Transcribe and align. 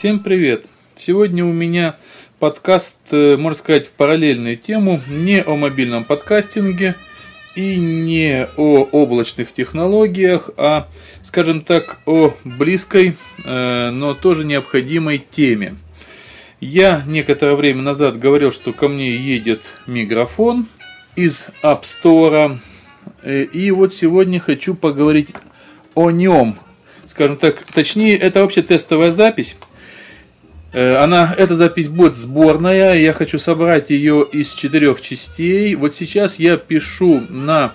Всем 0.00 0.20
привет! 0.20 0.64
Сегодня 0.96 1.44
у 1.44 1.52
меня 1.52 1.94
подкаст, 2.38 2.96
э, 3.10 3.36
можно 3.36 3.58
сказать, 3.58 3.86
в 3.86 3.90
параллельную 3.90 4.56
тему, 4.56 5.02
не 5.06 5.42
о 5.42 5.56
мобильном 5.56 6.06
подкастинге 6.06 6.94
и 7.54 7.76
не 7.76 8.48
о 8.56 8.84
облачных 8.92 9.52
технологиях, 9.52 10.48
а, 10.56 10.88
скажем 11.20 11.60
так, 11.60 11.98
о 12.06 12.32
близкой, 12.44 13.18
э, 13.44 13.90
но 13.90 14.14
тоже 14.14 14.46
необходимой 14.46 15.18
теме. 15.18 15.76
Я 16.60 17.02
некоторое 17.06 17.54
время 17.54 17.82
назад 17.82 18.18
говорил, 18.18 18.52
что 18.52 18.72
ко 18.72 18.88
мне 18.88 19.14
едет 19.14 19.66
микрофон 19.86 20.66
из 21.14 21.50
App 21.62 21.82
Store, 21.82 22.58
э, 23.22 23.42
и 23.42 23.70
вот 23.70 23.92
сегодня 23.92 24.40
хочу 24.40 24.74
поговорить 24.74 25.28
о 25.94 26.10
нем. 26.10 26.58
Скажем 27.06 27.36
так, 27.36 27.62
точнее, 27.74 28.16
это 28.16 28.40
вообще 28.40 28.62
тестовая 28.62 29.10
запись. 29.10 29.58
Э, 30.72 30.96
она, 30.96 31.34
эта 31.36 31.54
запись 31.54 31.88
будет 31.88 32.16
сборная, 32.16 32.94
я 32.94 33.12
хочу 33.12 33.38
собрать 33.38 33.90
ее 33.90 34.26
из 34.30 34.50
четырех 34.50 35.00
частей. 35.00 35.74
Вот 35.74 35.94
сейчас 35.94 36.38
я 36.38 36.56
пишу 36.56 37.22
на 37.28 37.72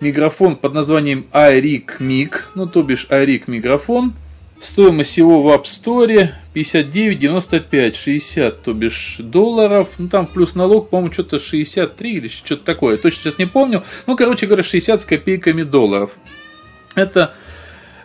микрофон 0.00 0.56
под 0.56 0.74
названием 0.74 1.26
iRig 1.32 1.98
Mic, 1.98 2.42
ну 2.54 2.66
то 2.66 2.82
бишь 2.82 3.06
iRig 3.10 3.44
микрофон. 3.48 4.14
Стоимость 4.60 5.16
его 5.16 5.42
в 5.42 5.48
App 5.48 5.64
Store 5.64 6.32
59,95, 6.54 7.94
60, 7.94 8.62
то 8.62 8.74
бишь 8.74 9.16
долларов. 9.18 9.88
Ну 9.96 10.08
там 10.08 10.26
плюс 10.26 10.54
налог, 10.54 10.90
по-моему, 10.90 11.12
что-то 11.12 11.38
63 11.38 12.12
или 12.12 12.28
что-то 12.28 12.62
такое. 12.62 12.98
Точно 12.98 13.22
сейчас 13.22 13.38
не 13.38 13.46
помню. 13.46 13.82
Ну, 14.06 14.16
короче 14.16 14.46
говоря, 14.46 14.62
60 14.62 15.00
с 15.00 15.04
копейками 15.06 15.62
долларов. 15.62 16.10
Это 16.94 17.34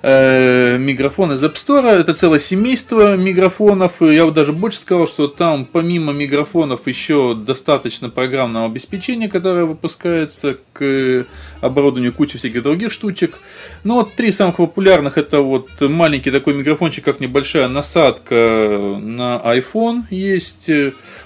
э, 0.05 0.77
микрофон 0.77 1.33
из 1.33 1.43
App 1.43 1.55
Store. 1.55 1.87
Это 1.87 2.13
целое 2.13 2.39
семейство 2.39 3.17
микрофонов. 3.17 4.01
Я 4.01 4.25
вот 4.25 4.35
даже 4.35 4.53
больше 4.53 4.79
сказал, 4.79 5.07
что 5.07 5.27
там 5.27 5.65
помимо 5.65 6.13
микрофонов 6.13 6.87
еще 6.87 7.33
достаточно 7.35 8.09
программного 8.09 8.67
обеспечения, 8.67 9.27
которое 9.27 9.65
выпускается 9.65 10.57
к 10.73 11.25
оборудованию 11.61 12.13
кучи 12.13 12.37
всяких 12.37 12.61
других 12.61 12.91
штучек. 12.91 13.39
Но 13.83 13.95
вот 13.95 14.13
три 14.13 14.31
самых 14.31 14.57
популярных 14.57 15.17
это 15.17 15.41
вот 15.41 15.69
маленький 15.81 16.29
такой 16.29 16.53
микрофончик, 16.53 17.03
как 17.03 17.19
небольшая 17.19 17.67
насадка 17.67 18.35
на 19.01 19.41
iPhone 19.43 20.03
есть. 20.11 20.69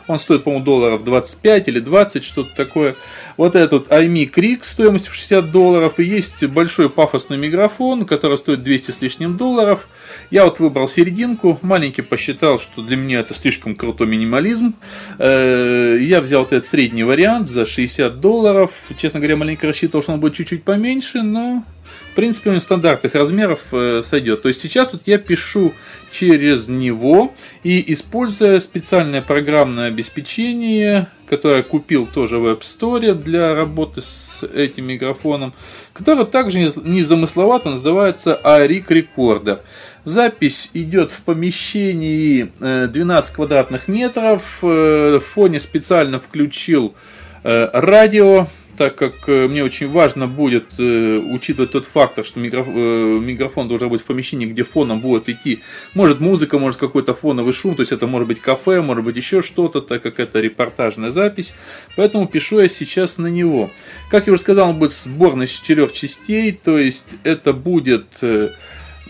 Он 0.08 0.18
стоит, 0.18 0.44
по-моему, 0.44 0.66
долларов 0.66 1.04
25 1.04 1.68
или 1.68 1.80
20, 1.80 2.24
что-то 2.24 2.56
такое. 2.56 2.96
Вот 3.38 3.56
этот 3.56 3.90
iMic 3.90 4.32
Rig 4.36 4.60
стоимостью 4.64 5.12
в 5.12 5.16
60 5.16 5.52
долларов. 5.52 6.00
И 6.00 6.04
есть 6.04 6.44
большой 6.46 6.90
пафосный 6.90 7.38
микрофон, 7.38 8.06
который 8.06 8.38
стоит 8.38 8.64
200 8.70 8.92
с 8.92 9.02
лишним 9.02 9.36
долларов. 9.36 9.88
Я 10.30 10.46
вот 10.46 10.60
выбрал 10.60 10.88
серединку. 10.88 11.58
Маленький 11.64 12.04
посчитал, 12.04 12.60
что 12.60 12.84
для 12.84 12.98
меня 12.98 13.22
это 13.22 13.34
слишком 13.34 13.76
крутой 13.76 14.06
минимализм. 14.06 14.76
Э, 15.18 15.98
я 16.00 16.22
взял 16.22 16.44
этот 16.44 16.68
средний 16.68 17.04
вариант 17.04 17.48
за 17.48 17.66
60 17.66 18.20
долларов. 18.20 18.72
Честно 18.96 19.20
говоря, 19.20 19.38
маленько 19.38 19.66
рассчитывал, 19.66 20.04
что 20.04 20.14
он 20.14 20.20
будет 20.20 20.36
чуть-чуть 20.36 20.64
поменьше, 20.64 21.24
но 21.24 21.64
в 22.12 22.16
принципе, 22.16 22.50
он 22.52 22.60
стандартных 22.60 23.14
размеров 23.16 23.68
э, 23.72 24.02
сойдет. 24.04 24.42
То 24.42 24.48
есть 24.48 24.62
сейчас 24.62 24.92
вот 24.94 25.04
я 25.06 25.18
пишу 25.18 25.74
через 26.12 26.68
него 26.68 27.34
и 27.64 27.94
используя 27.94 28.60
специальное 28.60 29.22
программное 29.22 29.88
обеспечение, 29.88 31.08
которое 31.28 31.64
купил 31.64 32.08
тоже 32.08 32.40
в 32.40 32.48
App 32.48 32.62
Store 32.62 33.14
для 33.14 33.54
работы 33.54 34.02
с 34.02 34.42
этим 34.54 34.86
микрофоном, 34.86 35.54
которое 35.94 36.26
также 36.26 36.60
незамысловато 36.60 37.70
называется 37.70 38.40
iRig 38.44 38.88
Recorder. 38.88 39.60
Запись 40.06 40.72
идет 40.74 41.12
в 41.12 41.22
помещении 41.22 42.50
12 42.60 43.32
э, 43.32 43.36
квадратных 43.36 43.88
метров. 43.88 44.60
Э, 44.62 45.20
в 45.20 45.26
фоне 45.26 45.60
специально 45.60 46.20
включил 46.20 46.96
радио, 47.42 48.48
так 48.80 48.96
как 48.96 49.28
э, 49.28 49.50
мне 49.50 49.62
очень 49.62 49.90
важно 49.90 50.26
будет 50.26 50.80
э, 50.80 51.18
учитывать 51.18 51.72
тот 51.72 51.86
фактор, 51.86 52.24
что 52.24 52.40
микрофон, 52.40 52.74
э, 52.78 53.20
микрофон 53.20 53.68
должен 53.68 53.90
быть 53.90 54.00
в 54.00 54.06
помещении, 54.06 54.46
где 54.46 54.64
фоном 54.64 55.02
будет 55.02 55.28
идти, 55.28 55.60
может 55.94 56.22
музыка, 56.22 56.58
может 56.60 56.80
какой-то 56.80 57.14
фоновый 57.14 57.52
шум, 57.52 57.76
то 57.76 57.82
есть 57.82 57.92
это 57.92 58.08
может 58.08 58.30
быть 58.30 58.40
кафе, 58.40 58.82
может 58.82 59.04
быть 59.04 59.18
еще 59.18 59.42
что-то, 59.42 59.82
так 59.82 60.02
как 60.02 60.22
это 60.22 60.40
репортажная 60.40 61.12
запись, 61.12 61.54
поэтому 61.98 62.26
пишу 62.26 62.62
я 62.62 62.70
сейчас 62.70 63.18
на 63.18 63.28
него. 63.28 63.70
Как 64.10 64.28
я 64.28 64.34
уже 64.34 64.44
сказал, 64.44 64.70
он 64.70 64.80
будет 64.80 64.94
сборный 64.94 65.46
из 65.46 65.52
четырех 65.52 65.92
частей, 65.92 66.54
то 66.54 66.80
есть 66.80 67.16
это 67.26 67.52
будет, 67.52 68.06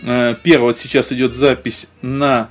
первое, 0.02 0.74
сейчас 0.74 1.12
идет 1.12 1.32
запись 1.32 1.90
на 2.02 2.50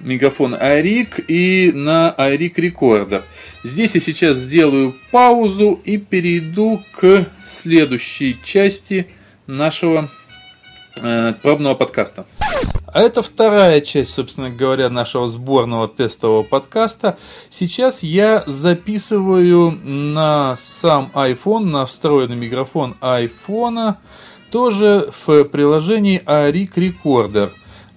микрофон 0.00 0.54
iRig 0.54 1.24
и 1.28 1.72
на 1.72 2.14
iRig 2.18 2.54
Recorder. 2.54 3.22
Здесь 3.62 3.94
я 3.94 4.00
сейчас 4.00 4.38
сделаю 4.38 4.94
паузу 5.10 5.80
и 5.84 5.98
перейду 5.98 6.82
к 6.92 7.26
следующей 7.44 8.36
части 8.42 9.06
нашего 9.46 10.08
э, 11.02 11.34
пробного 11.42 11.74
подкаста. 11.74 12.26
А 12.92 13.00
это 13.00 13.22
вторая 13.22 13.80
часть, 13.80 14.12
собственно 14.14 14.50
говоря, 14.50 14.90
нашего 14.90 15.28
сборного 15.28 15.86
тестового 15.86 16.42
подкаста. 16.42 17.18
Сейчас 17.48 18.02
я 18.02 18.42
записываю 18.46 19.70
на 19.70 20.56
сам 20.60 21.10
iPhone, 21.14 21.66
на 21.66 21.86
встроенный 21.86 22.36
микрофон 22.36 22.96
iPhone, 23.00 23.94
тоже 24.50 25.08
в 25.24 25.44
приложении 25.44 26.20
iRig 26.26 26.74
Recorder. 26.74 27.50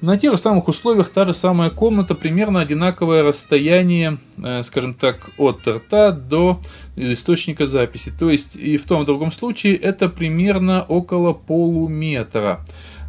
На 0.04 0.18
тех 0.18 0.34
же 0.34 0.38
самых 0.38 0.68
условиях 0.68 1.08
та 1.08 1.26
же 1.26 1.34
самая 1.34 1.70
комната, 1.70 2.14
примерно 2.14 2.60
одинаковое 2.60 3.24
расстояние, 3.24 4.18
э, 4.38 4.62
скажем 4.64 4.96
так, 4.96 5.30
от 5.38 5.66
рта 5.66 6.12
до 6.12 6.60
источника 6.98 7.66
записи. 7.66 8.12
То 8.20 8.30
есть 8.30 8.58
и 8.58 8.76
в 8.76 8.86
том 8.86 9.00
и 9.00 9.04
в 9.04 9.06
другом 9.06 9.32
случае 9.32 9.78
это 9.78 10.10
примерно 10.10 10.84
около 10.84 11.32
полуметра. 11.32 12.66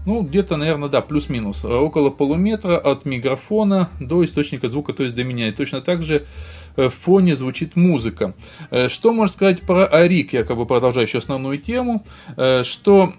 Ну, 0.07 0.23
где-то, 0.23 0.57
наверное, 0.57 0.89
да, 0.89 1.01
плюс-минус. 1.01 1.65
Около 1.65 2.11
полуметра 2.11 2.79
от 2.79 3.05
микрофона 3.05 3.89
до 3.99 4.25
источника 4.25 4.69
звука, 4.69 4.93
то 4.93 5.03
есть 5.03 5.17
до 5.17 5.25
меня. 5.25 5.49
И 5.49 5.53
точно 5.53 5.81
так 5.81 6.05
же 6.05 6.27
в 6.77 6.91
фоне 6.91 7.37
звучит 7.37 7.77
музыка. 7.77 8.35
Э, 8.71 8.89
что 8.89 9.13
можно 9.13 9.33
сказать 9.33 9.63
про 9.63 9.87
Арик, 9.87 10.33
я 10.33 10.45
как 10.45 10.57
бы 10.57 10.67
продолжаю 10.67 11.07
еще 11.07 11.19
основную 11.19 11.59
тему, 11.59 12.05
э, 12.37 12.63
что 12.65 13.13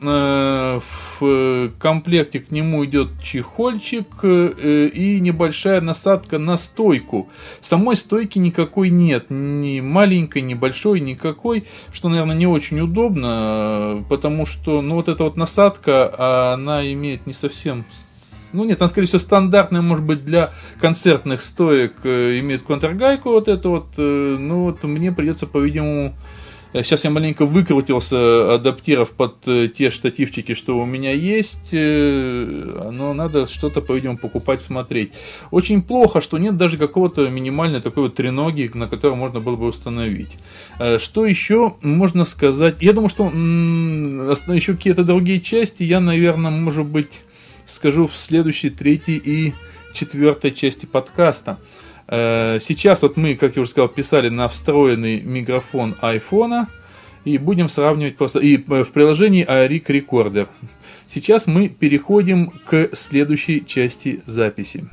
в 1.20 1.72
комплекте 1.80 2.40
к 2.40 2.52
нему 2.52 2.86
идет 2.86 3.10
чехольчик 3.24 4.24
и 4.24 5.20
небольшая 5.22 5.82
насадка 5.82 6.38
на 6.38 6.58
стойку. 6.58 7.30
Самой 7.62 7.96
стойки 7.96 8.40
никакой 8.40 8.90
нет, 8.90 9.28
ни 9.30 9.80
маленькой, 9.80 10.42
ни 10.42 10.54
большой, 10.54 11.00
никакой, 11.00 11.66
что, 11.92 12.10
наверное, 12.10 12.36
не 12.36 12.48
очень 12.48 12.80
удобно, 12.80 14.06
потому 14.10 14.46
что, 14.46 14.82
ну, 14.82 14.96
вот 14.96 15.08
эта 15.08 15.24
вот 15.24 15.38
насадка, 15.38 16.54
она 16.54 16.92
имеет 16.92 17.26
не 17.28 17.34
совсем 17.34 17.86
ну 18.56 18.64
нет, 18.64 18.82
она, 18.82 18.88
скорее 18.88 19.08
всего, 19.08 19.20
стандартная, 19.20 19.82
может 19.82 20.06
быть, 20.06 20.22
для 20.22 20.54
концертных 20.80 21.42
стоек 21.42 21.94
э, 22.04 22.40
имеет 22.40 22.64
контргайку 22.64 23.30
вот 23.30 23.48
эту 23.48 23.70
вот. 23.70 23.88
Ну 23.98 24.64
вот 24.64 24.84
мне 24.84 25.12
придется, 25.12 25.46
по-видимому, 25.46 26.16
э, 26.74 26.84
Сейчас 26.84 27.04
я 27.04 27.10
маленько 27.10 27.46
выкрутился, 27.46 28.54
адаптировав 28.56 29.12
под 29.12 29.42
те 29.44 29.90
штативчики, 29.90 30.54
что 30.54 30.78
у 30.78 30.86
меня 30.86 31.12
есть, 31.14 31.72
но 31.72 33.14
надо 33.14 33.46
что-то, 33.48 33.82
по-видимому, 33.82 34.20
покупать, 34.20 34.62
смотреть. 34.62 35.12
Очень 35.52 35.82
плохо, 35.82 36.20
что 36.20 36.38
нет 36.38 36.58
даже 36.58 36.78
какого-то 36.78 37.30
минимальной 37.30 37.82
такой 37.82 38.04
вот 38.04 38.16
треноги, 38.16 38.70
на 38.74 38.90
которой 38.90 39.16
можно 39.16 39.40
было 39.40 39.56
бы 39.56 39.68
установить. 39.68 40.32
Что 40.98 41.26
еще 41.26 41.76
можно 41.82 42.26
сказать? 42.26 42.76
Я 42.82 42.92
думаю, 42.92 43.08
что 43.10 43.26
еще 44.54 44.74
какие-то 44.74 45.06
другие 45.06 45.40
части 45.40 45.84
я, 45.84 46.02
наверное, 46.02 46.52
может 46.52 46.86
быть, 46.86 47.22
скажу 47.66 48.08
в 48.08 48.16
следующей, 48.16 48.70
третьей 48.70 49.18
и 49.18 49.54
четвертой 49.94 50.52
части 50.52 50.86
подкаста. 50.86 51.58
Э, 52.08 52.60
сейчас 52.60 53.02
вот 53.02 53.18
мы, 53.18 53.36
как 53.36 53.56
я 53.56 53.62
уже 53.62 53.72
сказал, 53.72 53.90
писали 53.90 54.30
на 54.30 54.48
встроенный 54.48 55.22
микрофон 55.22 55.96
iPhone 56.02 56.68
и 57.24 57.38
будем 57.38 57.70
сравнивать 57.70 58.18
просто 58.18 58.40
и 58.40 58.58
э, 58.58 58.84
в 58.84 58.92
приложении 58.92 59.46
iRig 59.46 59.86
Recorder. 59.86 60.48
Сейчас 61.08 61.48
мы 61.48 61.70
переходим 61.70 62.52
к 62.66 62.90
следующей 62.94 63.66
части 63.66 64.22
записи. 64.26 64.86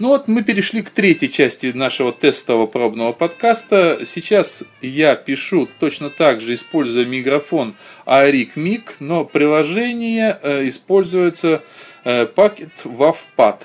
Ну 0.00 0.08
вот 0.08 0.26
мы 0.26 0.42
перешли 0.42 0.82
к 0.82 0.90
третьей 0.90 1.30
части 1.30 1.66
нашего 1.66 2.12
тестового 2.12 2.66
пробного 2.66 3.12
подкаста. 3.12 4.00
Сейчас 4.04 4.64
я 4.82 5.14
пишу 5.14 5.68
точно 5.78 6.10
так 6.10 6.40
же, 6.40 6.54
используя 6.54 7.04
микрофон 7.04 7.76
iRig 8.04 8.54
Mic, 8.56 8.82
но 8.98 9.24
приложение 9.24 10.38
э, 10.42 10.66
используется 10.66 11.62
Packet 12.04 12.70
WAVPad 12.84 13.62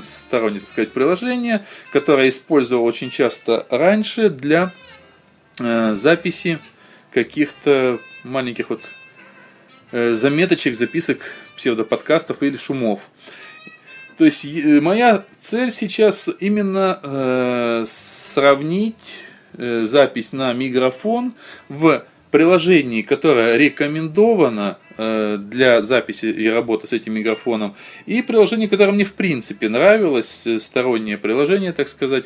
стороннее, 0.00 0.60
так 0.60 0.68
сказать, 0.68 0.92
приложение, 0.92 1.64
которое 1.92 2.28
использовал 2.28 2.84
очень 2.84 3.10
часто 3.10 3.66
раньше 3.70 4.28
для 4.28 4.70
э, 5.60 5.94
записи 5.94 6.58
каких-то 7.10 7.98
маленьких 8.22 8.70
вот 8.70 8.82
э, 9.92 10.14
заметочек, 10.14 10.76
записок, 10.76 11.34
псевдоподкастов 11.56 12.42
или 12.42 12.56
шумов. 12.56 13.08
То 14.16 14.24
есть 14.24 14.46
моя 14.46 15.24
цель 15.40 15.72
сейчас 15.72 16.30
именно 16.38 17.00
э, 17.02 17.84
сравнить 17.86 19.24
запись 19.56 20.32
на 20.32 20.52
микрофон 20.52 21.34
в 21.68 22.04
приложении, 22.34 23.02
которое 23.02 23.56
рекомендовано 23.56 24.78
э, 24.96 25.38
для 25.38 25.82
записи 25.82 26.26
и 26.26 26.48
работы 26.48 26.88
с 26.88 26.92
этим 26.92 27.12
микрофоном, 27.12 27.76
и 28.06 28.22
приложение, 28.22 28.68
которое 28.68 28.90
мне 28.90 29.04
в 29.04 29.12
принципе 29.12 29.68
нравилось, 29.68 30.44
э, 30.44 30.58
стороннее 30.58 31.16
приложение, 31.16 31.72
так 31.72 31.86
сказать, 31.86 32.24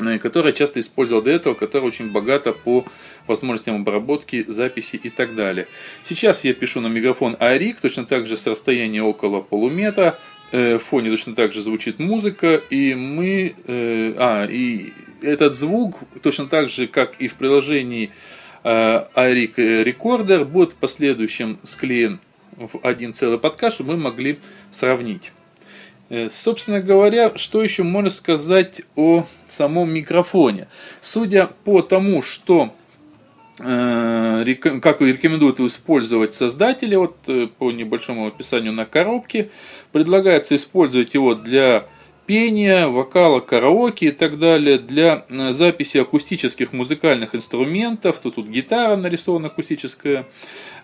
э, 0.00 0.18
которое 0.18 0.54
часто 0.54 0.80
использовал 0.80 1.20
до 1.20 1.30
этого, 1.30 1.52
которое 1.52 1.88
очень 1.88 2.10
богато 2.10 2.54
по 2.54 2.86
возможностям 3.26 3.82
обработки, 3.82 4.46
записи 4.48 4.96
и 4.96 5.10
так 5.10 5.34
далее. 5.34 5.66
Сейчас 6.00 6.46
я 6.46 6.54
пишу 6.54 6.80
на 6.80 6.86
микрофон 6.86 7.36
ARIC, 7.38 7.82
точно 7.82 8.06
так 8.06 8.26
же 8.26 8.38
с 8.38 8.46
расстояния 8.46 9.02
около 9.02 9.42
полуметра, 9.42 10.18
в 10.52 10.78
фоне 10.78 11.10
точно 11.10 11.34
так 11.34 11.52
же 11.52 11.60
звучит 11.60 11.98
музыка, 11.98 12.62
и 12.70 12.94
мы, 12.94 13.54
а, 13.68 14.46
и 14.46 14.92
этот 15.20 15.54
звук 15.54 16.00
точно 16.22 16.46
так 16.46 16.70
же, 16.70 16.86
как 16.86 17.16
и 17.20 17.28
в 17.28 17.34
приложении 17.34 18.10
ARIC 18.64 19.84
Recorder, 19.84 20.44
будет 20.44 20.72
в 20.72 20.76
последующем 20.76 21.58
склеен 21.62 22.20
в 22.56 22.78
один 22.82 23.14
целый 23.14 23.38
подкаст, 23.38 23.76
чтобы 23.76 23.94
мы 23.94 24.04
могли 24.04 24.38
сравнить. 24.70 25.32
Э, 26.12 26.28
собственно 26.30 26.80
говоря, 26.80 27.36
что 27.36 27.62
еще 27.62 27.82
можно 27.82 28.10
сказать 28.10 28.82
о 28.96 29.26
самом 29.48 29.92
микрофоне? 29.92 30.68
Судя 31.00 31.46
по 31.64 31.80
тому, 31.80 32.20
что 32.20 32.74
э, 33.58 34.54
как 34.82 35.00
рекомендуют 35.00 35.60
использовать 35.60 36.34
создатели, 36.34 36.94
вот 36.96 37.16
э, 37.28 37.46
по 37.46 37.72
небольшому 37.72 38.26
описанию 38.26 38.74
на 38.74 38.84
коробке, 38.84 39.48
предлагается 39.90 40.54
использовать 40.54 41.14
его 41.14 41.34
для 41.34 41.86
пения, 42.26 42.86
вокала, 42.86 43.40
караоке 43.40 44.06
и 44.06 44.10
так 44.10 44.38
далее, 44.38 44.78
для 44.78 45.24
э, 45.28 45.52
записи 45.52 45.98
акустических 45.98 46.72
музыкальных 46.72 47.34
инструментов, 47.34 48.18
тут, 48.20 48.36
тут 48.36 48.48
гитара 48.48 48.96
нарисована 48.96 49.48
акустическая, 49.48 50.26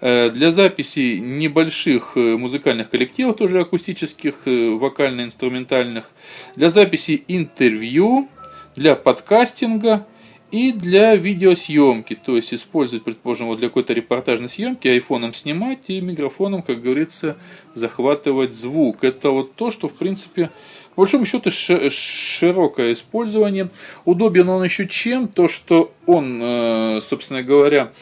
э, 0.01 0.31
для 0.31 0.51
записи 0.51 1.19
небольших 1.19 2.13
э, 2.17 2.37
музыкальных 2.37 2.91
коллективов, 2.91 3.37
тоже 3.37 3.61
акустических, 3.61 4.35
вокально-инструментальных, 4.45 6.11
для 6.57 6.71
записи 6.71 7.23
интервью, 7.29 8.29
для 8.75 8.95
подкастинга 8.95 10.07
и 10.51 10.73
для 10.73 11.15
видеосъемки, 11.15 12.15
то 12.15 12.37
есть 12.37 12.55
использовать, 12.55 13.05
предположим, 13.05 13.49
вот 13.49 13.59
для 13.59 13.69
какой-то 13.69 13.93
репортажной 13.93 14.49
съемки 14.49 14.89
айфоном 14.89 15.35
снимать 15.35 15.81
и 15.89 16.01
микрофоном, 16.01 16.63
как 16.63 16.81
говорится, 16.81 17.37
захватывать 17.75 18.55
звук. 18.55 19.05
Это 19.05 19.31
вот 19.31 19.55
то, 19.55 19.71
что 19.71 19.89
в 19.89 19.95
принципе 19.95 20.51
большому 20.99 21.25
счету 21.25 21.51
широкое 21.51 22.93
использование. 22.93 23.71
Удобен 24.05 24.49
он 24.49 24.65
еще 24.65 24.89
чем? 24.89 25.29
То, 25.29 25.47
что 25.47 25.93
он, 26.07 26.41
э, 26.43 27.01
собственно 27.01 27.45
говоря, 27.45 27.93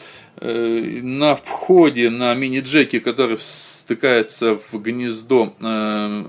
э, 0.41 1.01
на 1.03 1.37
входе 1.37 2.09
на 2.09 2.35
мини-джеки, 2.35 2.99
который 2.99 3.37
стыкается 3.39 4.55
в 4.55 4.81
гнездо 4.81 5.55
э, 5.61 6.25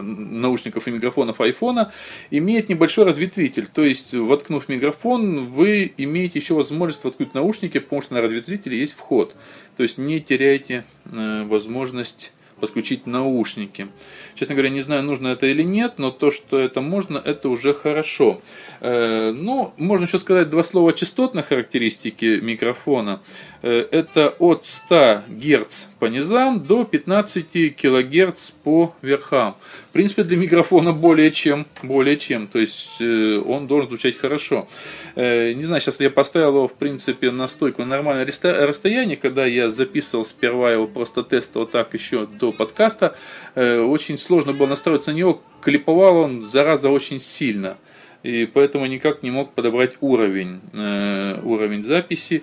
наушников 0.00 0.86
и 0.86 0.92
микрофонов 0.92 1.40
айфона, 1.40 1.92
имеет 2.30 2.68
небольшой 2.68 3.04
разветвитель. 3.04 3.66
То 3.66 3.82
есть, 3.82 4.14
воткнув 4.14 4.68
микрофон, 4.68 5.46
вы 5.46 5.92
имеете 5.96 6.38
еще 6.38 6.54
возможность 6.54 7.02
воткнуть 7.02 7.34
наушники, 7.34 7.80
потому 7.80 8.00
что 8.02 8.14
на 8.14 8.20
разветвителе 8.20 8.78
есть 8.78 8.94
вход. 8.94 9.34
То 9.76 9.82
есть, 9.82 9.98
не 9.98 10.20
теряйте 10.20 10.84
возможность 11.04 12.32
подключить 12.60 13.06
наушники. 13.06 13.88
Честно 14.34 14.54
говоря, 14.54 14.70
не 14.70 14.80
знаю, 14.80 15.02
нужно 15.02 15.28
это 15.28 15.46
или 15.46 15.62
нет, 15.62 15.94
но 15.98 16.10
то, 16.10 16.30
что 16.30 16.58
это 16.58 16.80
можно, 16.80 17.18
это 17.18 17.48
уже 17.48 17.74
хорошо. 17.74 18.40
Э, 18.80 19.32
ну, 19.36 19.72
можно 19.76 20.06
еще 20.06 20.18
сказать 20.18 20.50
два 20.50 20.62
слова 20.62 20.92
частотной 20.92 21.42
характеристики 21.42 22.40
микрофона. 22.40 23.20
Э, 23.66 23.84
это 23.90 24.28
от 24.38 24.64
100 24.64 25.22
Гц 25.28 25.86
по 25.98 26.04
низам 26.04 26.64
до 26.64 26.84
15 26.84 27.74
кГц 27.74 28.50
по 28.62 28.94
верхам. 29.02 29.56
В 29.90 29.92
принципе, 29.92 30.22
для 30.22 30.36
микрофона 30.36 30.92
более 30.92 31.32
чем, 31.32 31.66
более 31.82 32.16
чем. 32.16 32.46
То 32.46 32.60
есть, 32.60 33.00
э, 33.00 33.42
он 33.44 33.66
должен 33.66 33.88
звучать 33.88 34.16
хорошо. 34.16 34.68
Не 35.16 35.62
знаю, 35.62 35.80
сейчас 35.80 35.98
я 35.98 36.10
поставил 36.10 36.48
его, 36.48 36.68
в 36.68 36.74
принципе, 36.74 37.32
на 37.32 37.48
стойку 37.48 37.82
на 37.82 37.88
нормальное 37.88 38.26
расстояние, 38.26 39.16
когда 39.16 39.46
я 39.46 39.70
записывал 39.70 40.24
сперва 40.24 40.70
его 40.70 40.86
просто 40.86 41.24
тестово 41.24 41.66
так 41.66 41.94
еще 41.94 42.26
до 42.26 42.52
подкаста. 42.52 43.16
Очень 43.54 44.18
сложно 44.18 44.52
было 44.52 44.66
настроиться 44.66 45.12
на 45.12 45.16
него, 45.16 45.42
клиповал 45.62 46.18
он, 46.18 46.46
зараза, 46.46 46.90
очень 46.90 47.18
сильно. 47.18 47.78
И 48.26 48.44
поэтому 48.52 48.86
никак 48.86 49.22
не 49.22 49.30
мог 49.30 49.52
подобрать 49.52 49.94
уровень, 50.00 50.60
э, 50.72 51.40
уровень 51.44 51.84
записи. 51.84 52.42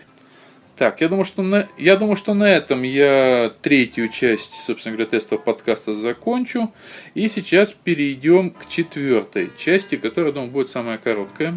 Так, 0.76 1.02
я 1.02 1.08
думаю, 1.08 1.24
что 1.24 1.44
на, 1.44 1.68
я 1.78 1.96
думаю, 1.96 2.16
что 2.16 2.34
на 2.34 2.50
этом 2.52 2.82
я 2.82 3.54
третью 3.62 4.10
часть, 4.10 4.56
собственно 4.56 4.96
говоря, 4.96 5.10
тестового 5.10 5.44
подкаста 5.44 5.94
закончу. 5.94 6.74
И 7.14 7.28
сейчас 7.28 7.72
перейдем 7.72 8.50
к 8.50 8.68
четвертой 8.68 9.52
части, 9.56 9.98
которая, 9.98 10.34
думаю, 10.34 10.50
будет 10.50 10.70
самая 10.70 10.98
короткая. 10.98 11.56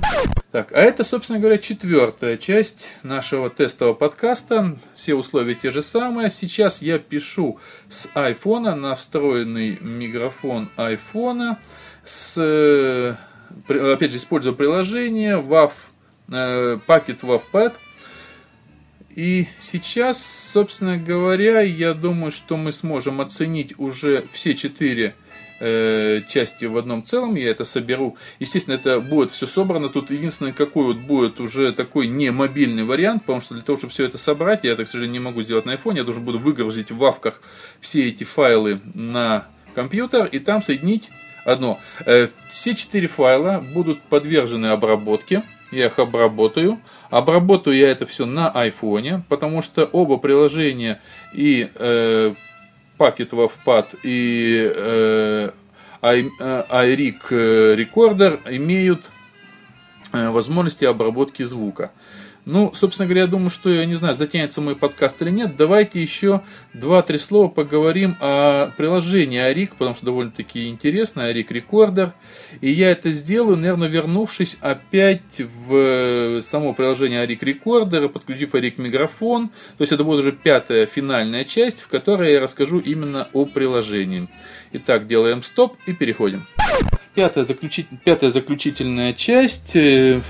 Так, 0.53 0.73
а 0.73 0.81
это, 0.81 1.03
собственно 1.03 1.39
говоря, 1.39 1.57
четвертая 1.57 2.37
часть 2.37 2.95
нашего 3.03 3.49
тестового 3.49 3.95
подкаста. 3.95 4.77
Все 4.95 5.15
условия 5.15 5.55
те 5.55 5.71
же 5.71 5.81
самые. 5.81 6.29
Сейчас 6.29 6.83
я 6.83 6.99
пишу 6.99 7.59
с 7.89 8.11
iPhone 8.15 8.75
на 8.75 8.95
встроенный 8.95 9.79
микрофон 9.81 10.69
iPhone 10.77 11.57
с, 12.05 12.37
э, 12.39 13.15
опять 13.67 14.11
же, 14.11 14.19
используя 14.19 14.53
приложение 14.53 15.41
WAV, 15.41 16.81
пакет 16.87 17.23
WAVPad 17.23 17.73
и 19.17 19.47
сейчас, 19.59 20.23
собственно 20.53 20.99
говоря, 20.99 21.63
я 21.63 21.95
думаю, 21.95 22.31
что 22.31 22.59
мы 22.59 22.71
сможем 22.71 23.23
оценить 23.23 23.73
уже 23.79 24.23
все 24.31 24.55
четыре 24.55 25.15
э, 25.59 26.21
части 26.29 26.67
в 26.67 26.77
одном 26.77 27.03
целом. 27.03 27.35
Я 27.35 27.51
это 27.51 27.65
соберу. 27.65 28.19
Естественно, 28.41 28.75
это 28.75 29.01
будет 29.01 29.31
все 29.31 29.47
собрано. 29.47 29.89
Тут 29.89 30.11
единственное, 30.11 30.53
какой 30.53 30.85
вот 30.85 30.99
будет 30.99 31.41
уже 31.41 31.73
такой 31.73 32.09
не 32.09 32.31
мобильный 32.31 32.85
вариант, 32.85 33.23
потому 33.23 33.41
что 33.41 33.55
для 33.55 33.63
того, 33.63 33.79
чтобы 33.79 33.91
все 33.91 34.05
это 34.05 34.19
собрать, 34.19 34.65
я 34.65 34.73
это, 34.73 34.85
к 34.85 34.89
сожалению, 34.89 35.21
не 35.21 35.25
могу 35.25 35.41
сделать 35.41 35.65
на 35.65 35.75
iPhone. 35.75 35.97
Я 35.97 36.05
должен 36.05 36.23
буду 36.23 36.39
выгрузить 36.39 36.91
в 36.91 36.99
вавках 36.99 37.41
все 37.81 38.07
эти 38.09 38.25
файлы 38.25 38.81
на 38.93 39.47
компьютер 39.75 40.27
и 40.27 40.41
там 40.41 40.63
соединить 40.63 41.09
одно. 41.47 41.81
Э, 42.05 42.29
все 42.51 42.75
четыре 42.75 43.09
файла 43.09 43.65
будут 43.73 44.03
подвержены 44.03 44.67
обработке 44.67 45.43
я 45.71 45.87
их 45.87 45.99
обработаю. 45.99 46.81
Обработаю 47.11 47.77
я 47.77 47.91
это 47.91 48.07
все 48.07 48.27
на 48.27 48.51
айфоне, 48.51 49.23
потому 49.29 49.63
что 49.63 49.85
оба 49.85 50.17
приложения 50.17 51.01
и 51.35 51.71
э, 51.75 52.35
Pocket 52.99 53.31
WavePad 53.31 53.99
и 54.03 54.73
э, 54.75 55.51
iRig 56.03 57.31
Recorder 57.31 58.41
имеют 58.57 59.03
э, 60.13 60.31
возможности 60.31 60.85
обработки 60.85 61.43
звука. 61.43 61.91
Ну, 62.47 62.73
собственно 62.75 63.07
говоря, 63.07 63.23
я 63.23 63.27
думаю, 63.27 63.51
что, 63.51 63.71
я 63.71 63.85
не 63.87 63.97
знаю, 63.97 64.15
затянется 64.15 64.61
мой 64.61 64.77
подкаст 64.77 65.21
или 65.21 65.31
нет. 65.31 65.57
Давайте 65.57 66.01
еще 66.01 66.43
два-три 66.75 67.19
слова 67.19 67.49
поговорим 67.49 68.15
о 68.21 68.71
приложении 68.77 69.41
iRig, 69.41 69.75
потому 69.75 69.97
что 69.97 70.07
довольно-таки 70.07 70.69
интересно, 70.69 71.25
iRig 71.25 71.51
Recorder. 71.51 72.13
И 72.61 72.71
я 72.71 72.93
это 72.93 73.11
сделаю, 73.11 73.57
наверное, 73.57 73.89
вернувшись 73.89 74.59
опять 74.61 75.41
в 75.41 76.41
само 76.41 76.73
приложение 76.73 77.21
iRig 77.21 77.43
Recorder, 77.43 78.09
подключив 78.09 78.55
iRig 78.55 78.79
Микрофон. 78.79 79.49
То 79.77 79.83
есть 79.83 79.93
это 79.93 80.05
будет 80.05 80.21
уже 80.21 80.31
пятая 80.31 80.87
финальная 80.87 81.43
часть, 81.43 81.81
в 81.81 81.89
которой 81.89 82.35
я 82.35 82.41
расскажу 82.41 82.79
именно 82.79 83.27
о 83.33 83.47
приложении. 83.47 84.29
Итак, 84.71 85.09
делаем 85.09 85.43
стоп 85.43 85.77
и 85.87 85.93
переходим. 85.93 86.47
Пятая, 87.17 87.43
заключить... 87.43 87.89
Пятая 88.05 88.31
заключительная 88.31 89.15
часть 89.15 89.75
э, 89.75 90.21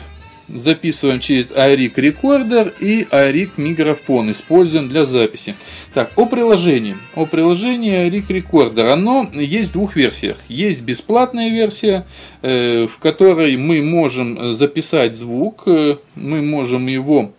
записываем 0.48 1.20
через 1.20 1.46
iRig 1.46 1.94
Recorder 1.94 2.72
и 2.80 3.02
iRig 3.10 3.50
микрофон, 3.56 4.30
используем 4.30 4.88
для 4.88 5.04
записи. 5.04 5.54
Так, 5.94 6.12
о 6.16 6.26
приложении. 6.26 6.96
О 7.14 7.26
приложении 7.26 8.08
iRig 8.08 8.26
Recorder. 8.28 8.90
Оно 8.90 9.28
есть 9.32 9.70
в 9.70 9.74
двух 9.74 9.96
версиях. 9.96 10.38
Есть 10.48 10.82
бесплатная 10.82 11.50
версия, 11.50 12.06
э, 12.42 12.86
в 12.86 12.98
которой 12.98 13.56
мы 13.56 13.82
можем 13.82 14.52
записать 14.52 15.16
звук, 15.16 15.62
э, 15.66 15.96
мы 16.14 16.42
можем 16.42 16.86
его... 16.86 17.32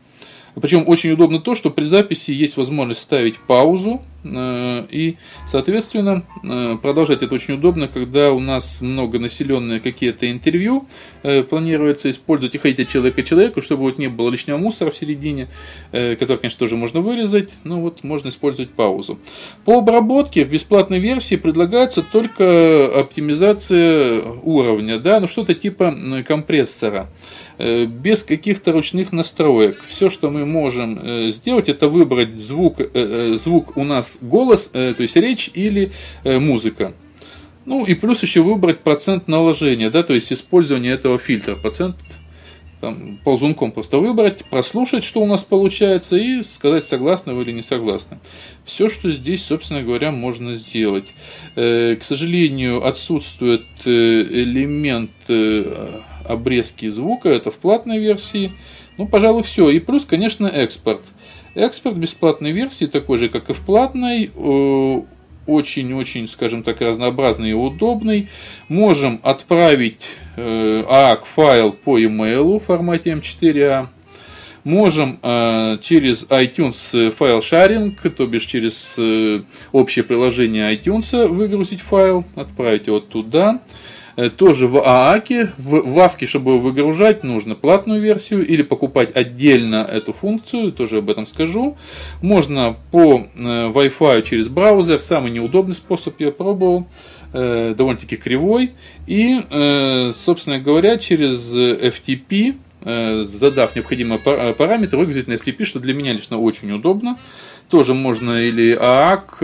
Причем 0.59 0.85
очень 0.87 1.11
удобно 1.11 1.39
то, 1.39 1.53
что 1.53 1.69
при 1.69 1.83
записи 1.83 2.31
есть 2.31 2.57
возможность 2.57 3.01
ставить 3.01 3.37
паузу, 3.37 4.01
и, 4.23 5.17
соответственно, 5.47 6.23
э, 6.43 6.77
продолжать 6.81 7.23
это 7.23 7.35
очень 7.35 7.53
удобно, 7.53 7.87
когда 7.87 8.31
у 8.31 8.39
нас 8.39 8.81
многонаселенные 8.81 9.79
какие-то 9.79 10.29
интервью 10.29 10.87
э, 11.23 11.43
планируется 11.43 12.09
использовать 12.09 12.55
и 12.55 12.57
ходить 12.57 12.79
от 12.79 12.89
человека 12.89 13.21
к 13.21 13.25
человеку, 13.25 13.61
чтобы 13.61 13.83
вот 13.83 13.99
не 13.99 14.07
было 14.07 14.29
лишнего 14.29 14.57
мусора 14.57 14.91
в 14.91 14.97
середине, 14.97 15.47
который, 15.91 16.37
конечно, 16.37 16.59
тоже 16.59 16.75
можно 16.75 17.01
вырезать, 17.01 17.53
но 17.63 17.79
вот 17.79 18.03
можно 18.03 18.29
использовать 18.29 18.71
паузу. 18.71 19.19
По 19.65 19.79
обработке 19.79 20.43
в 20.43 20.49
бесплатной 20.49 20.99
версии 20.99 21.35
предлагается 21.35 22.01
только 22.01 22.99
оптимизация 22.99 24.23
уровня, 24.43 24.99
да, 24.99 25.19
ну 25.19 25.27
что-то 25.27 25.53
типа 25.53 25.95
компрессора. 26.27 27.09
Э, 27.59 27.85
без 27.85 28.23
каких-то 28.23 28.71
ручных 28.71 29.11
настроек. 29.11 29.81
Все, 29.87 30.11
что 30.11 30.29
мы 30.29 30.45
можем 30.45 30.99
э, 31.01 31.31
сделать, 31.31 31.69
это 31.69 31.89
выбрать 31.89 32.35
звук, 32.35 32.75
э, 32.79 33.35
звук 33.43 33.75
у 33.77 33.83
нас 33.83 34.06
голос, 34.21 34.65
то 34.65 34.95
есть 34.97 35.15
речь 35.15 35.49
или 35.53 35.91
музыка. 36.23 36.93
Ну 37.65 37.85
и 37.85 37.95
плюс 37.95 38.23
еще 38.23 38.41
выбрать 38.41 38.79
процент 38.79 39.27
наложения, 39.27 39.89
да, 39.89 40.03
то 40.03 40.13
есть 40.13 40.31
использование 40.31 40.93
этого 40.93 41.19
фильтра. 41.19 41.55
Процент 41.55 41.97
там, 42.79 43.19
ползунком 43.23 43.71
просто 43.71 43.97
выбрать, 43.97 44.45
прослушать, 44.45 45.03
что 45.03 45.21
у 45.21 45.25
нас 45.25 45.43
получается, 45.43 46.15
и 46.15 46.43
сказать, 46.43 46.85
согласны 46.85 47.33
вы 47.33 47.41
или 47.41 47.51
не 47.51 47.61
согласны. 47.61 48.19
Все, 48.65 48.87
что 48.87 49.11
здесь, 49.11 49.43
собственно 49.43 49.81
говоря, 49.81 50.11
можно 50.11 50.53
сделать. 50.55 51.07
К 51.55 51.99
сожалению, 52.01 52.85
отсутствует 52.85 53.65
элемент 53.85 55.11
обрезки 56.23 56.87
звука, 56.89 57.29
это 57.29 57.51
в 57.51 57.57
платной 57.57 57.97
версии. 57.99 58.53
Ну, 58.97 59.07
пожалуй, 59.07 59.43
все. 59.43 59.69
И 59.69 59.79
плюс, 59.79 60.05
конечно, 60.05 60.47
экспорт. 60.47 61.01
Экспорт 61.55 61.97
бесплатной 61.97 62.51
версии, 62.51 62.85
такой 62.85 63.17
же, 63.17 63.29
как 63.29 63.49
и 63.49 63.53
в 63.53 63.61
платной, 63.61 64.31
очень-очень, 65.47 66.27
скажем 66.27 66.61
так, 66.61 66.81
разнообразный 66.81 67.51
и 67.51 67.53
удобный. 67.53 68.27
Можем 68.67 69.19
отправить 69.23 70.01
э, 70.35 70.83
AAC 70.83 71.23
файл 71.23 71.71
по 71.71 71.97
email 71.97 72.59
в 72.59 72.63
формате 72.65 73.11
M4A. 73.11 73.87
Можем 74.63 75.19
э, 75.23 75.77
через 75.81 76.25
iTunes 76.25 77.11
файл 77.11 77.41
шаринг, 77.41 78.01
то 78.01 78.27
бишь 78.27 78.45
через 78.45 78.95
э, 78.97 79.41
общее 79.71 80.03
приложение 80.03 80.75
iTunes 80.75 81.27
выгрузить 81.27 81.81
файл, 81.81 82.25
отправить 82.35 82.87
его 82.87 82.99
туда. 82.99 83.61
Э, 84.17 84.31
тоже 84.31 84.67
в 84.67 84.79
ААКе, 84.83 85.51
в 85.59 85.93
Вавке, 85.93 86.25
чтобы 86.25 86.59
выгружать, 86.59 87.23
нужно 87.23 87.53
платную 87.53 88.01
версию 88.01 88.45
или 88.47 88.63
покупать 88.63 89.15
отдельно 89.15 89.87
эту 89.87 90.11
функцию, 90.11 90.71
тоже 90.71 90.97
об 90.97 91.11
этом 91.11 91.27
скажу. 91.27 91.77
Можно 92.23 92.75
по 92.91 93.19
э, 93.19 93.69
Wi-Fi 93.69 94.23
через 94.23 94.47
браузер, 94.47 95.01
самый 95.01 95.29
неудобный 95.29 95.75
способ 95.75 96.19
я 96.19 96.31
пробовал, 96.31 96.87
э, 97.31 97.75
довольно-таки 97.77 98.15
кривой. 98.15 98.71
И, 99.05 99.37
собственно 100.17 100.59
говоря, 100.59 100.97
через 100.97 101.53
FTP, 101.53 102.55
задав 103.23 103.75
необходимые 103.75 104.19
параметры, 104.19 104.97
выгрузить 104.97 105.27
на 105.27 105.33
FTP, 105.33 105.65
что 105.65 105.79
для 105.79 105.93
меня 105.93 106.13
лично 106.13 106.39
очень 106.39 106.71
удобно. 106.71 107.17
Тоже 107.69 107.93
можно 107.93 108.41
или 108.41 108.75
AAC, 108.75 109.41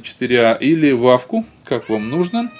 M4A, 0.00 0.58
или 0.60 0.92
Вавку, 0.92 1.44
как 1.64 1.88
вам 1.88 2.08
нужно. 2.08 2.50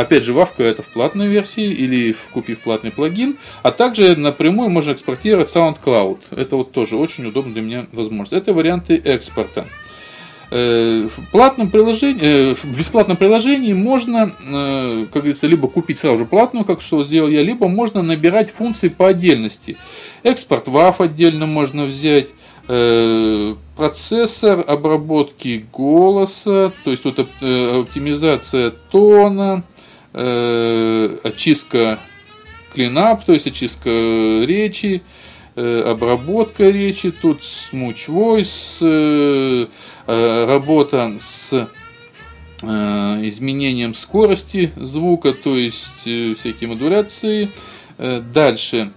Опять 0.00 0.24
же, 0.24 0.32
Вавка 0.32 0.62
это 0.62 0.82
в 0.82 0.88
платной 0.88 1.28
версии 1.28 1.64
или 1.64 2.16
купив 2.32 2.60
платный 2.60 2.90
плагин. 2.90 3.36
А 3.62 3.70
также 3.70 4.16
напрямую 4.16 4.70
можно 4.70 4.92
экспортировать 4.92 5.54
SoundCloud. 5.54 6.18
Это 6.30 6.56
вот 6.56 6.72
тоже 6.72 6.96
очень 6.96 7.26
удобно 7.26 7.52
для 7.52 7.60
меня 7.60 7.86
возможность. 7.92 8.32
Это 8.32 8.54
варианты 8.54 8.96
экспорта. 8.96 9.66
Э, 10.50 11.06
в, 11.06 11.30
платном 11.30 11.70
приложении, 11.70 12.22
э, 12.22 12.54
в 12.54 12.78
бесплатном 12.78 13.18
приложении 13.18 13.74
можно, 13.74 14.34
э, 14.40 15.04
как 15.12 15.22
говорится, 15.22 15.46
либо 15.46 15.68
купить 15.68 15.98
сразу 15.98 16.16
же 16.16 16.24
платную, 16.24 16.64
как 16.64 16.80
что 16.80 17.02
сделал 17.02 17.28
я, 17.28 17.42
либо 17.42 17.68
можно 17.68 18.00
набирать 18.00 18.50
функции 18.50 18.88
по 18.88 19.08
отдельности. 19.08 19.76
Экспорт 20.22 20.66
WAV 20.66 20.94
отдельно 20.98 21.46
можно 21.46 21.84
взять, 21.84 22.30
процессор 23.76 24.64
обработки 24.64 25.64
голоса, 25.72 26.72
то 26.84 26.90
есть 26.92 27.04
вот 27.04 27.18
оптимизация 27.18 28.70
тона, 28.92 29.64
э, 30.12 31.16
очистка 31.24 31.98
клинап, 32.72 33.24
то 33.24 33.32
есть 33.32 33.46
очистка 33.46 33.90
речи, 33.90 35.02
э, 35.56 35.82
обработка 35.86 36.70
речи, 36.70 37.10
тут 37.10 37.40
smooth 37.40 38.08
voice, 38.08 38.78
э, 38.80 39.66
э, 40.06 40.44
работа 40.46 41.18
с 41.20 41.68
изменением 42.62 43.94
скорости 43.94 44.70
звука, 44.76 45.32
то 45.32 45.56
есть 45.56 45.88
всякие 46.02 46.68
модуляции. 46.68 47.50
Дальше 47.96 48.92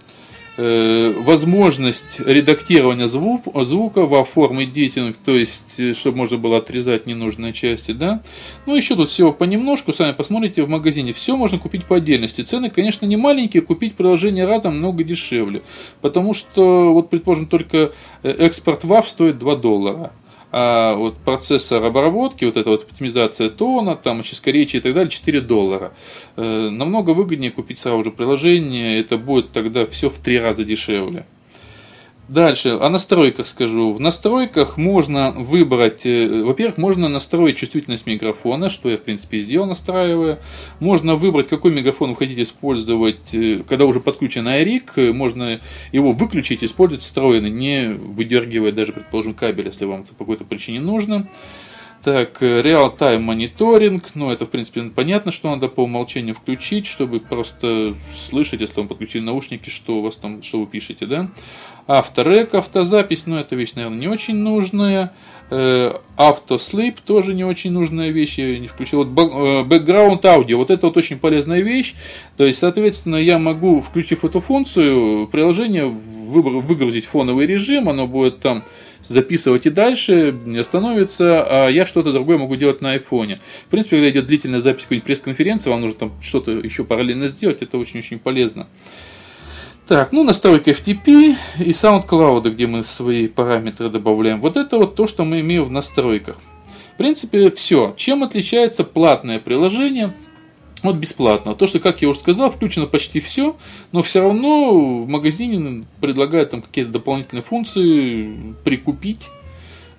возможность 0.56 2.20
редактирования 2.20 3.08
звук, 3.08 3.44
звука 3.64 4.06
во 4.06 4.24
форме 4.24 4.66
дейтинг, 4.66 5.16
то 5.16 5.32
есть, 5.32 5.80
э, 5.80 5.94
чтобы 5.94 6.18
можно 6.18 6.38
было 6.38 6.58
отрезать 6.58 7.06
ненужные 7.06 7.52
части, 7.52 7.92
да. 7.92 8.22
Ну, 8.66 8.76
еще 8.76 8.94
тут 8.94 9.10
всего 9.10 9.32
понемножку, 9.32 9.92
сами 9.92 10.12
посмотрите 10.12 10.62
в 10.62 10.68
магазине, 10.68 11.12
все 11.12 11.36
можно 11.36 11.58
купить 11.58 11.86
по 11.86 11.96
отдельности. 11.96 12.42
Цены, 12.42 12.70
конечно, 12.70 13.06
не 13.06 13.16
маленькие, 13.16 13.62
купить 13.62 13.94
приложение 13.94 14.46
разом 14.46 14.78
много 14.78 15.02
дешевле, 15.02 15.62
потому 16.00 16.34
что, 16.34 16.92
вот, 16.92 17.10
предположим, 17.10 17.46
только 17.46 17.92
э, 18.22 18.30
экспорт 18.30 18.84
WAV 18.84 19.08
стоит 19.08 19.38
2 19.38 19.56
доллара 19.56 20.12
а 20.56 20.94
вот 20.94 21.16
процессор 21.16 21.82
обработки, 21.82 22.44
вот 22.44 22.56
эта 22.56 22.70
вот 22.70 22.84
оптимизация 22.84 23.50
тона, 23.50 23.96
там 23.96 24.20
очистка 24.20 24.52
речи 24.52 24.76
и 24.76 24.80
так 24.80 24.94
далее, 24.94 25.10
4 25.10 25.40
доллара. 25.40 25.92
Э, 26.36 26.68
намного 26.70 27.10
выгоднее 27.10 27.50
купить 27.50 27.80
сразу 27.80 28.04
же 28.04 28.12
приложение, 28.12 29.00
это 29.00 29.18
будет 29.18 29.50
тогда 29.50 29.84
все 29.84 30.08
в 30.08 30.16
три 30.18 30.38
раза 30.38 30.62
дешевле. 30.62 31.26
Дальше, 32.28 32.78
о 32.80 32.88
настройках 32.88 33.46
скажу. 33.46 33.92
В 33.92 34.00
настройках 34.00 34.78
можно 34.78 35.30
выбрать, 35.32 36.06
э, 36.06 36.42
во-первых, 36.42 36.78
можно 36.78 37.10
настроить 37.10 37.58
чувствительность 37.58 38.06
микрофона, 38.06 38.70
что 38.70 38.88
я, 38.88 38.96
в 38.96 39.02
принципе, 39.02 39.36
и 39.36 39.40
сделал, 39.40 39.66
настраивая. 39.66 40.38
Можно 40.80 41.16
выбрать, 41.16 41.48
какой 41.48 41.70
микрофон 41.72 42.10
вы 42.10 42.16
хотите 42.16 42.44
использовать, 42.44 43.34
э, 43.34 43.58
когда 43.68 43.84
уже 43.84 44.00
подключен 44.00 44.48
iRig, 44.48 45.12
можно 45.12 45.60
его 45.92 46.12
выключить, 46.12 46.64
использовать 46.64 47.04
встроенный, 47.04 47.50
не 47.50 47.92
выдергивая 47.92 48.72
даже, 48.72 48.92
предположим, 48.92 49.34
кабель, 49.34 49.66
если 49.66 49.84
вам 49.84 50.00
это 50.00 50.14
по 50.14 50.24
какой-то 50.24 50.44
причине 50.44 50.80
нужно. 50.80 51.28
Так, 52.04 52.42
э, 52.42 52.60
real-time 52.60 53.20
мониторинг, 53.20 54.14
ну 54.14 54.30
это 54.30 54.44
в 54.44 54.50
принципе 54.50 54.82
понятно, 54.84 55.32
что 55.32 55.48
надо 55.48 55.68
по 55.68 55.84
умолчанию 55.84 56.34
включить, 56.34 56.86
чтобы 56.86 57.18
просто 57.18 57.94
слышать, 58.14 58.60
если 58.60 58.76
вам 58.76 58.88
подключили 58.88 59.22
наушники, 59.22 59.70
что 59.70 59.96
у 59.96 60.02
вас 60.02 60.16
там, 60.16 60.42
что 60.42 60.60
вы 60.60 60.66
пишете, 60.66 61.06
да. 61.06 61.30
Авторек, 61.86 62.54
автозапись, 62.54 63.26
ну 63.26 63.36
это 63.36 63.56
вещь, 63.56 63.74
наверное, 63.74 63.98
не 63.98 64.08
очень 64.08 64.36
нужная. 64.36 65.12
Автослип 66.16 66.98
э, 66.98 67.02
тоже 67.06 67.34
не 67.34 67.44
очень 67.44 67.70
нужная 67.70 68.10
вещь, 68.10 68.38
я 68.38 68.58
не 68.58 68.66
включил. 68.66 69.04
Вот 69.04 69.08
э, 69.08 69.62
бэкграунд 69.64 70.24
аудио, 70.24 70.56
вот 70.56 70.70
это 70.70 70.86
вот 70.86 70.96
очень 70.96 71.18
полезная 71.18 71.60
вещь. 71.60 71.94
То 72.38 72.46
есть, 72.46 72.58
соответственно, 72.58 73.16
я 73.16 73.38
могу, 73.38 73.82
включив 73.82 74.24
эту 74.24 74.40
функцию, 74.40 75.28
приложение 75.28 75.84
выгрузить 75.86 77.04
фоновый 77.04 77.46
режим, 77.46 77.90
оно 77.90 78.06
будет 78.06 78.40
там 78.40 78.64
записывать 79.06 79.66
и 79.66 79.70
дальше, 79.70 80.34
не 80.46 80.58
остановится, 80.58 81.44
а 81.46 81.68
я 81.68 81.84
что-то 81.84 82.12
другое 82.12 82.38
могу 82.38 82.56
делать 82.56 82.80
на 82.80 82.92
айфоне. 82.92 83.38
В 83.66 83.70
принципе, 83.70 83.96
когда 83.96 84.10
идет 84.10 84.26
длительная 84.26 84.60
запись 84.60 84.84
какой-нибудь 84.84 85.06
пресс-конференции, 85.06 85.68
вам 85.68 85.82
нужно 85.82 85.98
там 85.98 86.12
что-то 86.22 86.52
еще 86.52 86.84
параллельно 86.84 87.26
сделать, 87.26 87.60
это 87.60 87.76
очень-очень 87.76 88.18
полезно. 88.18 88.66
Так, 89.86 90.12
ну 90.12 90.24
настройка 90.24 90.70
FTP 90.70 91.36
и 91.58 91.70
SoundCloud, 91.70 92.48
где 92.50 92.66
мы 92.66 92.84
свои 92.84 93.28
параметры 93.28 93.90
добавляем. 93.90 94.40
Вот 94.40 94.56
это 94.56 94.78
вот 94.78 94.94
то, 94.94 95.06
что 95.06 95.26
мы 95.26 95.40
имеем 95.40 95.64
в 95.64 95.70
настройках. 95.70 96.38
В 96.94 96.96
принципе, 96.96 97.50
все. 97.50 97.92
Чем 97.98 98.22
отличается 98.22 98.84
платное 98.84 99.38
приложение 99.38 100.14
вот 100.82 100.96
бесплатно. 100.96 101.54
То, 101.54 101.66
что, 101.66 101.80
как 101.80 102.00
я 102.00 102.08
уже 102.08 102.20
сказал, 102.20 102.50
включено 102.50 102.86
почти 102.86 103.20
все, 103.20 103.56
но 103.92 104.02
все 104.02 104.22
равно 104.22 105.02
в 105.04 105.08
магазине 105.08 105.84
предлагают 106.00 106.50
там 106.50 106.62
какие-то 106.62 106.90
дополнительные 106.92 107.42
функции 107.42 108.54
прикупить, 108.64 109.28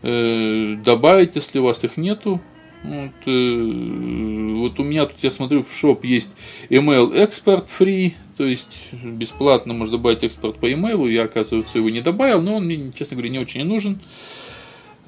э, 0.02 0.78
добавить, 0.84 1.36
если 1.36 1.60
у 1.60 1.64
вас 1.64 1.84
их 1.84 1.98
нету. 1.98 2.42
Вот, 2.84 3.12
э, 3.28 4.56
вот 4.58 4.80
у 4.80 4.84
меня 4.84 5.06
тут, 5.06 5.18
я 5.22 5.30
смотрю, 5.30 5.64
в 5.64 5.72
шоп 5.72 6.06
есть 6.06 6.32
email 6.70 7.14
export 7.14 7.68
free, 7.68 8.14
то 8.38 8.46
есть 8.46 8.90
бесплатно 8.94 9.74
можно 9.74 9.98
добавить 9.98 10.24
экспорт 10.24 10.58
по 10.58 10.70
email. 10.70 11.10
Я, 11.10 11.24
оказывается, 11.24 11.78
его 11.78 11.90
не 11.90 12.02
добавил, 12.02 12.42
но 12.42 12.56
он 12.56 12.66
мне, 12.66 12.92
честно 12.92 13.16
говоря, 13.16 13.32
не 13.32 13.40
очень 13.40 13.64
нужен. 13.64 14.00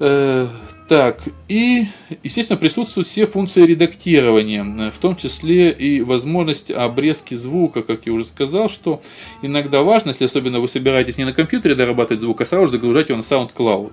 Э, 0.00 0.48
так, 0.88 1.20
и, 1.48 1.86
естественно, 2.22 2.56
присутствуют 2.56 3.06
все 3.06 3.26
функции 3.26 3.64
редактирования, 3.64 4.90
в 4.90 4.98
том 4.98 5.16
числе 5.16 5.70
и 5.70 6.00
возможность 6.00 6.70
обрезки 6.70 7.34
звука, 7.34 7.82
как 7.82 8.06
я 8.06 8.12
уже 8.12 8.24
сказал, 8.24 8.70
что 8.70 9.02
иногда 9.42 9.82
важно, 9.82 10.10
если 10.10 10.24
особенно 10.24 10.60
вы 10.60 10.68
собираетесь 10.68 11.18
не 11.18 11.24
на 11.24 11.34
компьютере 11.34 11.74
дорабатывать 11.74 12.22
звук, 12.22 12.40
а 12.40 12.46
сразу 12.46 12.68
загружать 12.68 13.10
его 13.10 13.18
на 13.18 13.22
SoundCloud. 13.22 13.92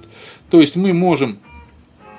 То 0.49 0.61
есть 0.61 0.75
мы 0.75 0.93
можем 0.93 1.39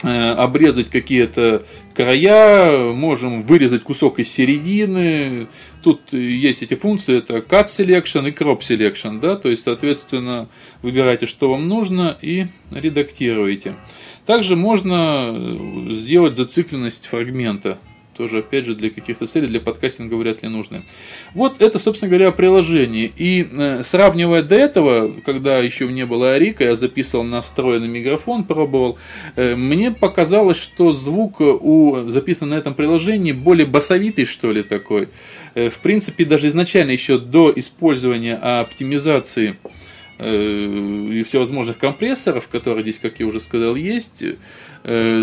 обрезать 0.03 0.91
какие-то 0.91 1.65
края, 1.95 2.93
можем 2.93 3.43
вырезать 3.45 3.83
кусок 3.83 4.19
из 4.19 4.31
середины. 4.31 5.49
Тут 5.83 6.13
есть 6.13 6.63
эти 6.63 6.75
функции, 6.75 7.19
это 7.19 7.37
Cut 7.37 7.67
Selection 7.67 8.29
и 8.29 8.33
Crop 8.33 8.61
Selection, 8.61 9.21
да, 9.21 9.37
то 9.37 9.49
есть, 9.49 9.65
соответственно, 9.65 10.49
выбираете, 10.83 11.27
что 11.27 11.51
вам 11.51 11.69
нужно 11.69 12.17
и 12.21 12.49
редактируете. 12.73 13.77
Также 14.27 14.57
можно 14.57 15.33
э, 15.33 15.95
сделать 15.95 16.37
зацикленность 16.37 17.07
фрагмента 17.07 17.79
тоже, 18.17 18.39
опять 18.39 18.65
же, 18.65 18.75
для 18.75 18.91
каких-то 18.91 19.27
целей, 19.27 19.47
для 19.47 19.61
подкастинга 19.61 20.15
вряд 20.15 20.43
ли 20.43 20.49
нужны. 20.49 20.83
Вот 21.35 21.61
это, 21.61 21.79
собственно 21.79 22.11
говоря, 22.11 22.33
приложение. 22.33 23.11
И 23.17 23.47
э, 23.51 23.83
сравнивая 23.83 24.43
до 24.43 24.55
этого, 24.55 25.13
когда 25.25 25.59
еще 25.59 25.87
не 25.87 26.07
было 26.07 26.35
Арика, 26.35 26.65
я 26.65 26.77
записывал 26.77 27.25
на 27.25 27.43
встроенный 27.43 27.89
микрофон, 27.89 28.45
пробовал, 28.45 28.99
э, 29.37 29.55
мне 29.57 29.91
показалось, 29.91 30.59
что 30.59 30.93
звук 30.93 31.41
у 31.41 32.09
записанного 32.09 32.57
на 32.57 32.59
этом 32.59 32.75
приложении 32.75 33.33
более 33.33 33.67
басовитый, 33.67 34.25
что 34.25 34.53
ли, 34.53 34.63
такой. 34.63 35.09
Э, 35.55 35.71
в 35.71 35.79
принципе, 35.79 36.25
даже 36.25 36.49
изначально, 36.49 36.91
еще 36.91 37.19
до 37.19 37.53
использования 37.55 38.35
оптимизации 38.35 39.57
э, 40.19 41.11
и 41.13 41.23
всевозможных 41.23 41.79
компрессоров, 41.79 42.49
которые 42.49 42.83
здесь, 42.83 42.99
как 42.99 43.21
я 43.21 43.27
уже 43.27 43.41
сказал, 43.41 43.75
есть, 43.75 44.25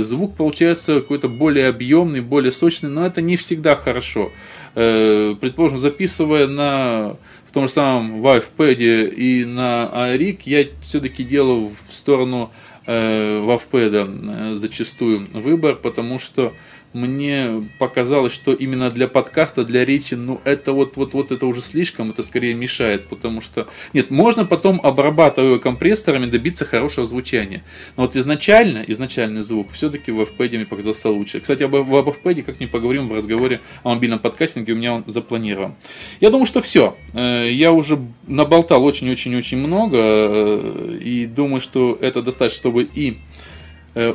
звук 0.02 0.36
получается 0.36 1.00
какой-то 1.00 1.30
более 1.30 1.68
объемный, 1.70 2.22
более 2.22 2.52
сочный, 2.52 2.90
но 2.90 3.06
это 3.06 3.22
не 3.22 3.38
всегда 3.38 3.76
хорошо. 3.76 4.30
Э, 4.76 5.36
предположим, 5.40 5.78
записывая 5.78 6.48
на 6.48 7.16
в 7.46 7.52
том 7.52 7.68
же 7.68 7.74
самом 7.74 8.20
WavePad 8.26 9.10
и 9.12 9.46
на 9.46 9.90
ARIC, 9.94 10.40
я 10.46 10.66
все-таки 10.82 11.24
делаю 11.24 11.70
в 11.88 11.94
сторону 11.94 12.52
э, 12.88 13.40
WavePad 13.40 14.56
зачастую 14.56 15.28
выбор, 15.34 15.76
потому 15.76 16.18
что 16.18 16.52
мне 16.94 17.64
показалось, 17.80 18.34
что 18.34 18.54
именно 18.54 18.90
для 18.90 19.08
подкаста, 19.08 19.64
для 19.64 19.86
речи, 19.86 20.14
ну 20.14 20.40
это 20.44 20.74
вот, 20.74 20.96
вот, 20.96 21.14
вот 21.14 21.32
это 21.32 21.46
уже 21.46 21.62
слишком, 21.62 22.12
это 22.12 22.22
скорее 22.22 22.54
мешает, 22.54 23.08
потому 23.08 23.42
что, 23.42 23.68
нет, 23.94 24.12
можно 24.12 24.46
потом, 24.46 24.80
обрабатывая 24.84 25.60
компрессорами, 25.60 26.26
добиться 26.26 26.66
хорошего 26.66 27.06
звучания. 27.06 27.64
Но 27.98 28.04
вот 28.04 28.16
изначально, 28.16 28.84
изначальный 28.88 29.42
звук 29.42 29.72
все-таки 29.72 30.12
в 30.12 30.22
FPD 30.22 30.58
мне 30.58 30.66
показался 30.66 31.10
лучше. 31.10 31.40
Кстати, 31.40 31.64
об, 31.64 31.76
об 31.76 31.92
FPD 31.92 32.44
как 32.44 32.60
не 32.60 32.68
поговорим 32.68 33.08
в 33.08 33.16
разговоре 33.16 33.62
о 33.84 33.94
мобильном 33.94 34.20
подкастинге, 34.20 34.74
у 34.74 34.76
меня 34.76 34.94
он 34.94 35.04
запланирован. 35.08 35.76
Я 36.20 36.30
думаю, 36.30 36.46
что 36.46 36.62
все. 36.62 36.96
Э, 37.14 37.48
я 37.50 37.72
уже 37.72 38.00
наболтал 38.28 38.84
очень-очень-очень 38.84 39.58
много, 39.58 39.98
э, 40.00 41.00
и 41.04 41.26
думаю, 41.26 41.62
что 41.62 41.98
это 42.00 42.22
достаточно, 42.22 42.60
чтобы 42.60 42.84
и 42.84 43.18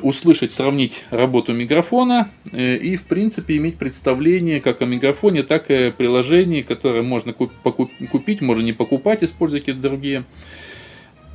услышать, 0.02 0.52
сравнить 0.52 1.04
работу 1.10 1.52
микрофона 1.52 2.30
э, 2.50 2.76
и, 2.76 2.96
в 2.96 3.04
принципе, 3.04 3.56
иметь 3.56 3.76
представление 3.76 4.60
как 4.60 4.82
о 4.82 4.86
микрофоне, 4.86 5.42
так 5.42 5.70
и 5.70 5.74
о 5.74 5.90
приложении, 5.92 6.62
которое 6.62 7.02
можно 7.02 7.32
купить, 7.32 8.40
можно 8.40 8.62
не 8.62 8.72
покупать, 8.72 9.22
используя 9.22 9.60
какие-то 9.60 9.80
другие. 9.80 10.24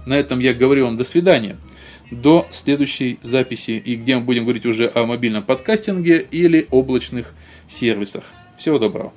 На 0.06 0.18
этом 0.18 0.40
я 0.40 0.54
говорю 0.54 0.86
вам 0.86 0.98
до 0.98 1.04
свидания. 1.04 1.58
До 2.12 2.46
следующей 2.52 3.18
записи, 3.22 3.82
и 3.84 3.96
где 3.96 4.18
мы 4.18 4.24
будем 4.24 4.44
говорить 4.44 4.66
уже 4.66 4.92
о 4.94 5.06
мобильном 5.06 5.44
подкастинге 5.44 6.28
или 6.30 6.68
облачных 6.70 7.34
сервисах. 7.68 8.26
Всего 8.58 8.78
доброго. 8.78 9.14